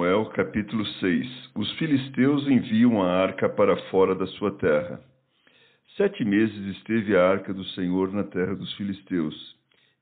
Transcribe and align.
Samuel 0.00 0.30
capítulo 0.30 0.86
6 0.86 1.50
Os 1.54 1.70
filisteus 1.72 2.48
enviam 2.48 3.02
a 3.02 3.06
arca 3.06 3.50
para 3.50 3.76
fora 3.90 4.14
da 4.14 4.26
sua 4.28 4.50
terra. 4.52 4.98
Sete 5.94 6.24
meses 6.24 6.74
esteve 6.74 7.14
a 7.14 7.22
arca 7.22 7.52
do 7.52 7.62
Senhor 7.66 8.10
na 8.10 8.24
terra 8.24 8.54
dos 8.54 8.72
filisteus. 8.76 9.34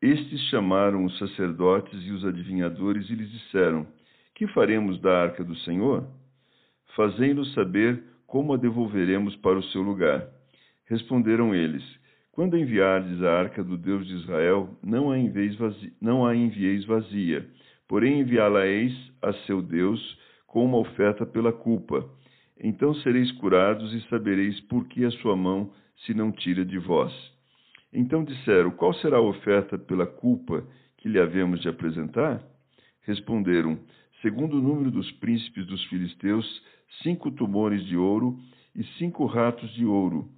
Estes 0.00 0.40
chamaram 0.48 1.04
os 1.04 1.18
sacerdotes 1.18 2.02
e 2.06 2.10
os 2.10 2.24
adivinhadores 2.24 3.10
e 3.10 3.14
lhes 3.14 3.30
disseram: 3.30 3.86
Que 4.34 4.46
faremos 4.46 4.98
da 4.98 5.24
arca 5.24 5.44
do 5.44 5.54
Senhor? 5.56 6.08
Fazei-nos 6.96 7.52
saber 7.52 8.02
como 8.26 8.54
a 8.54 8.56
devolveremos 8.56 9.36
para 9.36 9.58
o 9.58 9.64
seu 9.64 9.82
lugar. 9.82 10.26
Responderam 10.86 11.54
eles: 11.54 11.84
Quando 12.32 12.56
enviardes 12.56 13.22
a 13.22 13.30
arca 13.30 13.62
do 13.62 13.76
Deus 13.76 14.06
de 14.06 14.14
Israel, 14.14 14.70
não 14.82 15.10
a 15.10 15.18
envieis 15.18 15.54
vazia, 15.56 15.92
não 16.00 16.24
a 16.24 16.34
envieis 16.34 16.82
vazia 16.86 17.46
porém 17.92 18.20
enviá-la-eis 18.20 18.94
a 19.20 19.34
seu 19.44 19.60
Deus 19.60 20.00
com 20.46 20.64
uma 20.64 20.78
oferta 20.78 21.26
pela 21.26 21.52
culpa. 21.52 22.08
Então 22.58 22.94
sereis 22.94 23.30
curados 23.32 23.92
e 23.92 24.00
sabereis 24.08 24.58
por 24.60 24.88
que 24.88 25.04
a 25.04 25.10
sua 25.10 25.36
mão 25.36 25.70
se 26.06 26.14
não 26.14 26.32
tira 26.32 26.64
de 26.64 26.78
vós. 26.78 27.12
Então 27.92 28.24
disseram: 28.24 28.70
Qual 28.70 28.94
será 28.94 29.18
a 29.18 29.20
oferta 29.20 29.76
pela 29.76 30.06
culpa 30.06 30.66
que 30.96 31.06
lhe 31.06 31.20
havemos 31.20 31.60
de 31.60 31.68
apresentar? 31.68 32.42
Responderam: 33.02 33.78
Segundo 34.22 34.56
o 34.56 34.62
número 34.62 34.90
dos 34.90 35.12
príncipes 35.12 35.66
dos 35.66 35.84
filisteus, 35.90 36.62
cinco 37.02 37.30
tumores 37.30 37.84
de 37.84 37.98
ouro 37.98 38.38
e 38.74 38.82
cinco 38.96 39.26
ratos 39.26 39.70
de 39.74 39.84
ouro, 39.84 40.30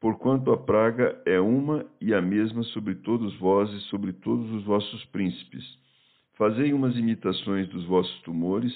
porquanto 0.00 0.50
a 0.50 0.56
praga 0.56 1.20
é 1.26 1.38
uma 1.38 1.84
e 2.00 2.14
a 2.14 2.22
mesma 2.22 2.62
sobre 2.62 2.94
todos 2.94 3.36
vós 3.36 3.70
e 3.74 3.80
sobre 3.90 4.14
todos 4.14 4.50
os 4.52 4.64
vossos 4.64 5.04
príncipes. 5.12 5.83
Fazei 6.36 6.72
umas 6.72 6.96
imitações 6.96 7.68
dos 7.68 7.84
vossos 7.84 8.20
tumores 8.22 8.72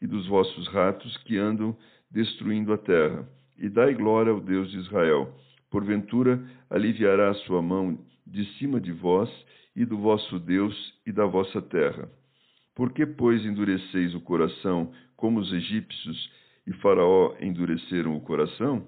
e 0.00 0.06
dos 0.06 0.26
vossos 0.26 0.66
ratos 0.68 1.14
que 1.18 1.36
andam 1.36 1.76
destruindo 2.10 2.72
a 2.72 2.78
terra, 2.78 3.28
e 3.58 3.68
dai 3.68 3.94
glória 3.94 4.32
ao 4.32 4.40
Deus 4.40 4.70
de 4.70 4.78
Israel. 4.78 5.34
Porventura 5.70 6.42
aliviará 6.70 7.30
a 7.30 7.34
sua 7.34 7.60
mão 7.62 7.98
de 8.26 8.44
cima 8.58 8.80
de 8.80 8.92
vós 8.92 9.30
e 9.76 9.84
do 9.84 9.98
vosso 9.98 10.38
Deus 10.38 10.74
e 11.06 11.12
da 11.12 11.26
vossa 11.26 11.60
terra. 11.60 12.08
Por 12.74 12.92
que, 12.92 13.04
pois, 13.04 13.44
endureceis 13.44 14.14
o 14.14 14.20
coração 14.20 14.92
como 15.16 15.38
os 15.40 15.52
egípcios 15.52 16.30
e 16.66 16.72
Faraó 16.74 17.34
endureceram 17.40 18.16
o 18.16 18.20
coração? 18.20 18.86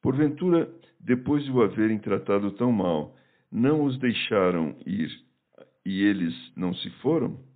Porventura, 0.00 0.70
depois 1.00 1.44
de 1.44 1.50
o 1.50 1.62
haverem 1.62 1.98
tratado 1.98 2.50
tão 2.52 2.72
mal, 2.72 3.14
não 3.52 3.84
os 3.84 3.98
deixaram 3.98 4.76
ir 4.86 5.10
e 5.84 6.02
eles 6.02 6.34
não 6.56 6.74
se 6.74 6.90
foram? 7.02 7.47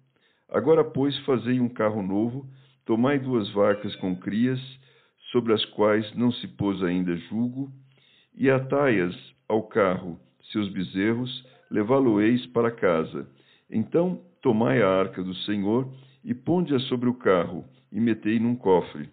Agora, 0.53 0.85
pois, 0.85 1.17
fazei 1.21 1.59
um 1.61 1.69
carro 1.69 2.03
novo, 2.03 2.47
tomai 2.85 3.19
duas 3.19 3.51
vacas 3.53 3.97
com 3.97 4.15
crias, 4.15 4.61
sobre 5.31 5.55
as 5.55 5.65
quais 5.65 6.15
não 6.15 6.31
se 6.31 6.47
pôs 6.47 6.83
ainda 6.83 7.17
jugo, 7.17 7.73
e 8.37 8.51
atai-as 8.51 9.17
ao 9.49 9.63
carro, 9.63 10.21
seus 10.53 10.69
bezerros, 10.69 11.43
levá-lo-eis 11.71 12.45
para 12.49 12.71
casa. 12.71 13.27
Então 13.71 14.21
tomai 14.43 14.83
a 14.83 14.89
arca 14.89 15.25
do 15.25 15.35
Senhor 15.37 15.91
e 16.23 16.35
ponde-a 16.35 16.79
sobre 16.81 17.09
o 17.09 17.15
carro, 17.15 17.65
e 17.91 17.99
metei 17.99 18.39
num 18.39 18.55
cofre. 18.55 19.09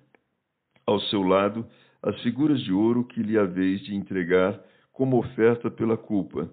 Ao 0.86 1.00
seu 1.00 1.24
lado, 1.24 1.66
as 2.04 2.22
figuras 2.22 2.60
de 2.62 2.74
ouro 2.74 3.06
que 3.06 3.24
lhe 3.24 3.38
haveis 3.38 3.80
de 3.82 3.96
entregar 3.96 4.60
como 4.92 5.18
oferta 5.18 5.72
pela 5.72 5.96
culpa. 5.96 6.52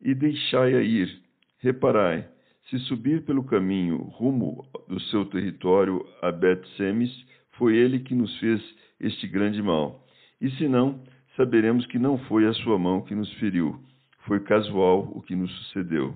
E 0.00 0.14
deixai-a 0.14 0.82
ir. 0.82 1.22
Reparai, 1.58 2.28
se 2.70 2.78
subir 2.80 3.24
pelo 3.24 3.44
caminho 3.44 3.96
rumo 3.96 4.66
do 4.88 4.98
seu 5.00 5.24
território 5.26 6.04
a 6.20 6.32
Bet-Semes, 6.32 7.10
foi 7.52 7.76
ele 7.76 8.00
que 8.00 8.14
nos 8.14 8.36
fez 8.38 8.60
este 9.00 9.28
grande 9.28 9.62
mal. 9.62 10.04
E 10.40 10.50
se 10.52 10.66
não, 10.68 11.00
saberemos 11.36 11.86
que 11.86 11.98
não 11.98 12.18
foi 12.26 12.46
a 12.46 12.52
sua 12.54 12.78
mão 12.78 13.02
que 13.02 13.14
nos 13.14 13.32
feriu, 13.34 13.78
foi 14.26 14.40
casual 14.40 15.10
o 15.14 15.22
que 15.22 15.36
nos 15.36 15.50
sucedeu. 15.58 16.14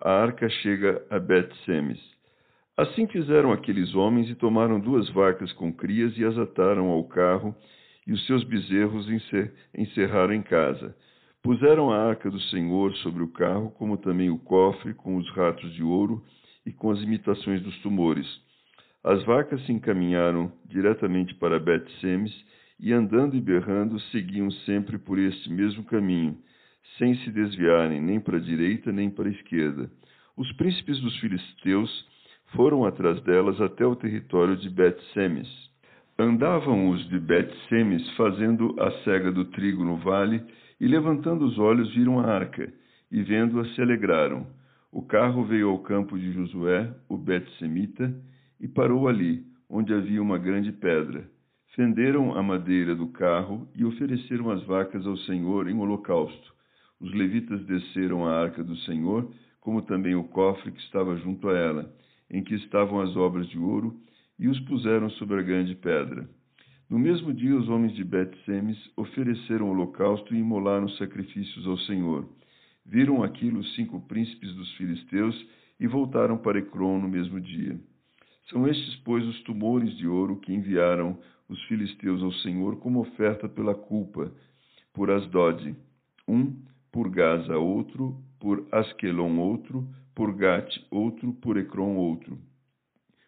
A 0.00 0.10
arca 0.10 0.48
chega 0.48 1.04
a 1.10 1.18
Bet-Semes. 1.18 2.00
Assim 2.76 3.06
fizeram 3.08 3.52
aqueles 3.52 3.94
homens 3.94 4.30
e 4.30 4.34
tomaram 4.34 4.80
duas 4.80 5.10
vacas 5.10 5.52
com 5.52 5.72
crias 5.72 6.16
e 6.16 6.24
as 6.24 6.38
ataram 6.38 6.86
ao 6.86 7.04
carro, 7.04 7.54
e 8.06 8.12
os 8.12 8.24
seus 8.26 8.42
bezerros 8.44 9.06
encerraram 9.74 10.32
em 10.32 10.42
casa. 10.42 10.96
Puseram 11.42 11.90
a 11.90 11.96
arca 11.96 12.30
do 12.30 12.40
Senhor 12.40 12.94
sobre 12.96 13.22
o 13.22 13.28
carro, 13.28 13.70
como 13.70 13.96
também 13.96 14.28
o 14.28 14.38
cofre 14.38 14.92
com 14.92 15.16
os 15.16 15.28
ratos 15.30 15.72
de 15.72 15.82
ouro 15.82 16.22
e 16.66 16.72
com 16.72 16.90
as 16.90 17.00
imitações 17.00 17.62
dos 17.62 17.76
tumores. 17.78 18.26
As 19.02 19.24
vacas 19.24 19.64
se 19.64 19.72
encaminharam 19.72 20.52
diretamente 20.66 21.34
para 21.36 21.58
Bet-Semes 21.58 22.32
e, 22.78 22.92
andando 22.92 23.36
e 23.36 23.40
berrando, 23.40 23.98
seguiam 24.12 24.50
sempre 24.50 24.98
por 24.98 25.18
este 25.18 25.50
mesmo 25.50 25.82
caminho, 25.84 26.36
sem 26.98 27.14
se 27.16 27.30
desviarem 27.30 28.02
nem 28.02 28.20
para 28.20 28.36
a 28.36 28.40
direita 28.40 28.92
nem 28.92 29.08
para 29.08 29.26
a 29.26 29.32
esquerda. 29.32 29.90
Os 30.36 30.52
príncipes 30.52 31.00
dos 31.00 31.16
filisteus 31.20 32.06
foram 32.54 32.84
atrás 32.84 33.18
delas 33.22 33.58
até 33.62 33.86
o 33.86 33.96
território 33.96 34.58
de 34.58 34.68
Bet-Semes. 34.68 35.48
Andavam 36.18 36.90
os 36.90 37.08
de 37.08 37.18
Bet-Semes 37.18 38.06
fazendo 38.10 38.76
a 38.78 38.90
cega 39.04 39.32
do 39.32 39.46
trigo 39.46 39.82
no 39.82 39.96
vale 39.96 40.42
e 40.80 40.86
levantando 40.86 41.44
os 41.44 41.58
olhos, 41.58 41.94
viram 41.94 42.18
a 42.18 42.26
arca, 42.26 42.72
e 43.12 43.22
vendo-a 43.22 43.64
se 43.66 43.80
alegraram. 43.82 44.46
O 44.90 45.02
carro 45.02 45.44
veio 45.44 45.68
ao 45.68 45.78
campo 45.80 46.18
de 46.18 46.32
Josué, 46.32 46.92
o 47.08 47.16
Bet-Semita, 47.16 48.12
e 48.58 48.66
parou 48.66 49.06
ali, 49.06 49.44
onde 49.68 49.92
havia 49.92 50.22
uma 50.22 50.38
grande 50.38 50.72
pedra. 50.72 51.28
Fenderam 51.76 52.36
a 52.36 52.42
madeira 52.42 52.94
do 52.94 53.08
carro 53.08 53.68
e 53.76 53.84
ofereceram 53.84 54.50
as 54.50 54.62
vacas 54.64 55.06
ao 55.06 55.16
Senhor 55.18 55.68
em 55.68 55.78
holocausto. 55.78 56.52
Os 56.98 57.12
levitas 57.14 57.64
desceram 57.66 58.26
a 58.26 58.34
arca 58.34 58.64
do 58.64 58.76
Senhor, 58.78 59.30
como 59.60 59.82
também 59.82 60.14
o 60.14 60.24
cofre 60.24 60.72
que 60.72 60.80
estava 60.80 61.16
junto 61.16 61.48
a 61.48 61.56
ela, 61.56 61.94
em 62.30 62.42
que 62.42 62.54
estavam 62.54 63.00
as 63.00 63.14
obras 63.16 63.48
de 63.48 63.58
ouro, 63.58 63.94
e 64.38 64.48
os 64.48 64.58
puseram 64.60 65.08
sobre 65.10 65.38
a 65.38 65.42
grande 65.42 65.74
pedra. 65.74 66.28
No 66.90 66.98
mesmo 66.98 67.32
dia, 67.32 67.56
os 67.56 67.68
homens 67.68 67.94
de 67.94 68.02
Bet-Semes 68.02 68.76
ofereceram 68.96 69.70
holocausto 69.70 70.34
e 70.34 70.38
imolaram 70.38 70.88
sacrifícios 70.88 71.64
ao 71.64 71.78
Senhor. 71.78 72.28
Viram 72.84 73.22
aquilo 73.22 73.60
os 73.60 73.74
cinco 73.76 74.00
príncipes 74.00 74.52
dos 74.56 74.68
filisteus 74.74 75.46
e 75.78 75.86
voltaram 75.86 76.36
para 76.36 76.58
Ecrom 76.58 76.98
no 76.98 77.08
mesmo 77.08 77.40
dia. 77.40 77.78
São 78.50 78.66
estes, 78.66 78.96
pois, 79.04 79.24
os 79.24 79.40
tumores 79.42 79.96
de 79.98 80.08
ouro 80.08 80.40
que 80.40 80.52
enviaram 80.52 81.16
os 81.48 81.62
filisteus 81.66 82.24
ao 82.24 82.32
Senhor 82.32 82.80
como 82.80 82.98
oferta 82.98 83.48
pela 83.48 83.74
culpa, 83.74 84.32
por 84.92 85.12
Asdod, 85.12 85.76
um, 86.26 86.56
por 86.90 87.08
Gaza 87.08 87.56
outro, 87.56 88.20
por 88.40 88.66
Asquelon 88.72 89.38
outro, 89.38 89.88
por 90.12 90.34
Gate 90.34 90.84
outro, 90.90 91.32
por 91.34 91.56
Ecrom 91.56 91.94
outro. 91.94 92.36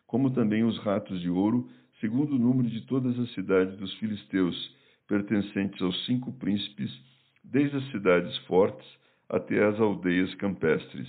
Como 0.04 0.32
também 0.32 0.64
os 0.64 0.76
ratos 0.78 1.20
de 1.20 1.30
ouro 1.30 1.68
segundo 2.02 2.34
o 2.34 2.38
número 2.38 2.68
de 2.68 2.80
todas 2.82 3.16
as 3.16 3.32
cidades 3.32 3.78
dos 3.78 3.94
filisteus, 3.94 4.76
pertencentes 5.06 5.80
aos 5.80 6.04
cinco 6.04 6.32
príncipes, 6.32 6.90
desde 7.44 7.76
as 7.76 7.90
cidades 7.92 8.36
fortes 8.38 8.86
até 9.28 9.64
as 9.64 9.78
aldeias 9.80 10.34
campestres. 10.34 11.08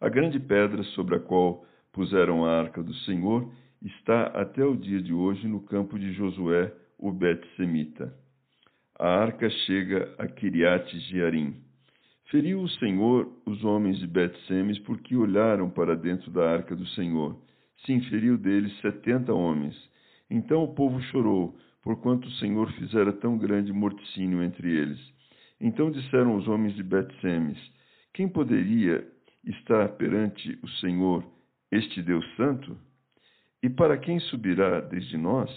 A 0.00 0.08
grande 0.08 0.38
pedra 0.38 0.84
sobre 0.94 1.16
a 1.16 1.20
qual 1.20 1.66
puseram 1.92 2.44
a 2.44 2.56
arca 2.56 2.80
do 2.84 2.94
Senhor 3.04 3.52
está 3.82 4.28
até 4.28 4.64
o 4.64 4.76
dia 4.76 5.02
de 5.02 5.12
hoje 5.12 5.48
no 5.48 5.60
campo 5.60 5.98
de 5.98 6.12
Josué, 6.12 6.72
o 6.96 7.10
Bet-Semita. 7.10 8.14
A 8.96 9.08
arca 9.08 9.50
chega 9.50 10.14
a 10.18 10.28
Kiriat 10.28 10.88
Jearim. 11.08 11.56
Feriu 12.30 12.60
o 12.60 12.68
Senhor 12.68 13.28
os 13.44 13.64
homens 13.64 13.98
de 13.98 14.06
Bet-Semes 14.06 14.78
porque 14.80 15.16
olharam 15.16 15.68
para 15.68 15.96
dentro 15.96 16.30
da 16.30 16.48
arca 16.48 16.76
do 16.76 16.86
Senhor 16.88 17.36
se 17.84 17.92
inferiu 17.92 18.36
deles 18.36 18.72
setenta 18.80 19.32
homens. 19.32 19.74
Então 20.30 20.62
o 20.62 20.74
povo 20.74 21.00
chorou, 21.04 21.58
porquanto 21.82 22.28
o 22.28 22.32
Senhor 22.32 22.70
fizera 22.72 23.12
tão 23.12 23.38
grande 23.38 23.72
morticínio 23.72 24.42
entre 24.42 24.70
eles. 24.70 25.00
Então 25.60 25.90
disseram 25.90 26.36
os 26.36 26.48
homens 26.48 26.74
de 26.74 26.82
Bet-Semes, 26.82 27.58
quem 28.14 28.28
poderia 28.28 29.06
estar 29.44 29.88
perante 29.90 30.58
o 30.62 30.68
Senhor, 30.80 31.24
este 31.70 32.02
Deus 32.02 32.24
Santo? 32.36 32.76
E 33.62 33.68
para 33.68 33.98
quem 33.98 34.18
subirá 34.20 34.80
desde 34.80 35.16
nós? 35.16 35.50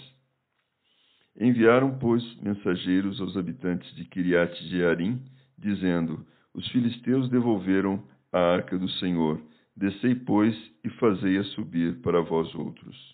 Enviaram, 1.38 1.98
pois, 1.98 2.22
mensageiros 2.40 3.20
aos 3.20 3.36
habitantes 3.36 3.92
de 3.96 4.04
Kiriat 4.04 4.54
Jearim, 4.68 5.20
dizendo: 5.58 6.24
Os 6.54 6.68
filisteus 6.68 7.28
devolveram 7.28 8.02
a 8.32 8.38
arca 8.38 8.78
do 8.78 8.88
Senhor. 8.88 9.40
Descei, 9.76 10.14
pois, 10.14 10.54
e 10.84 10.90
fazei-a 10.90 11.44
subir 11.44 12.00
para 12.00 12.22
vós 12.22 12.54
outros. 12.54 13.13